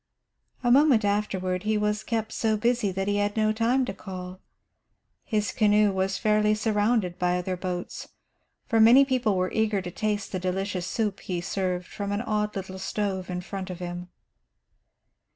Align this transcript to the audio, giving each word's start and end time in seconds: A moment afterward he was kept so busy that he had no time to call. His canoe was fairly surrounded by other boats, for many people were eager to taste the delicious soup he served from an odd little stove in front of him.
A 0.63 0.71
moment 0.71 1.05
afterward 1.05 1.61
he 1.61 1.77
was 1.77 2.03
kept 2.03 2.31
so 2.31 2.57
busy 2.57 2.91
that 2.91 3.07
he 3.07 3.17
had 3.17 3.37
no 3.37 3.53
time 3.53 3.85
to 3.85 3.93
call. 3.93 4.41
His 5.23 5.51
canoe 5.51 5.91
was 5.91 6.17
fairly 6.17 6.55
surrounded 6.55 7.19
by 7.19 7.37
other 7.37 7.55
boats, 7.55 8.07
for 8.65 8.79
many 8.79 9.05
people 9.05 9.37
were 9.37 9.51
eager 9.51 9.79
to 9.79 9.91
taste 9.91 10.31
the 10.31 10.39
delicious 10.39 10.87
soup 10.87 11.19
he 11.19 11.39
served 11.39 11.85
from 11.85 12.11
an 12.11 12.21
odd 12.21 12.55
little 12.55 12.79
stove 12.79 13.29
in 13.29 13.41
front 13.41 13.69
of 13.69 13.77
him. 13.77 14.09